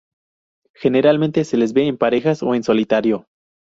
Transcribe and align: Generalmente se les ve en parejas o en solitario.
Generalmente 0.73 1.43
se 1.45 1.57
les 1.57 1.73
ve 1.73 1.85
en 1.85 1.95
parejas 1.95 2.41
o 2.41 2.55
en 2.55 2.63
solitario. 2.63 3.27